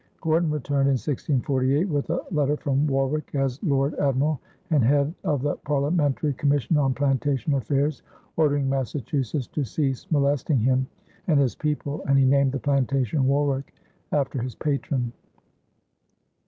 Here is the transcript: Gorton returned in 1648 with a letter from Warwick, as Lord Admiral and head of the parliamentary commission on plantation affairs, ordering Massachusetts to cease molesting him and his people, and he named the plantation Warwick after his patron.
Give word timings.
Gorton 0.19 0.49
returned 0.49 0.87
in 0.87 0.93
1648 0.97 1.85
with 1.87 2.09
a 2.09 2.21
letter 2.31 2.57
from 2.57 2.87
Warwick, 2.87 3.35
as 3.35 3.61
Lord 3.61 3.93
Admiral 3.99 4.39
and 4.71 4.83
head 4.83 5.13
of 5.23 5.43
the 5.43 5.57
parliamentary 5.57 6.33
commission 6.33 6.75
on 6.77 6.95
plantation 6.95 7.53
affairs, 7.53 8.01
ordering 8.35 8.67
Massachusetts 8.67 9.45
to 9.45 9.63
cease 9.63 10.09
molesting 10.11 10.57
him 10.59 10.87
and 11.27 11.39
his 11.39 11.53
people, 11.53 12.03
and 12.07 12.17
he 12.17 12.25
named 12.25 12.51
the 12.53 12.57
plantation 12.59 13.27
Warwick 13.27 13.75
after 14.11 14.41
his 14.41 14.55
patron. 14.55 15.13